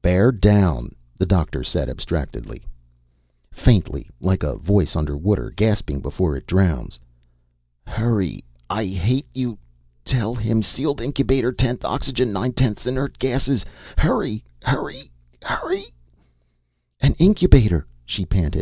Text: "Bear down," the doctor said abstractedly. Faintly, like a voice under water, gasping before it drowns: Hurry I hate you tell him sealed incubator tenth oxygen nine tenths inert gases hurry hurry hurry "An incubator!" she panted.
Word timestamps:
"Bear 0.00 0.30
down," 0.30 0.94
the 1.18 1.26
doctor 1.26 1.64
said 1.64 1.88
abstractedly. 1.90 2.62
Faintly, 3.50 4.08
like 4.20 4.44
a 4.44 4.54
voice 4.54 4.94
under 4.94 5.16
water, 5.16 5.50
gasping 5.50 5.98
before 5.98 6.36
it 6.36 6.46
drowns: 6.46 7.00
Hurry 7.84 8.44
I 8.70 8.84
hate 8.84 9.26
you 9.34 9.58
tell 10.04 10.36
him 10.36 10.62
sealed 10.62 11.00
incubator 11.00 11.50
tenth 11.50 11.84
oxygen 11.84 12.32
nine 12.32 12.52
tenths 12.52 12.86
inert 12.86 13.18
gases 13.18 13.64
hurry 13.98 14.44
hurry 14.62 15.10
hurry 15.42 15.86
"An 17.00 17.14
incubator!" 17.18 17.84
she 18.06 18.24
panted. 18.24 18.60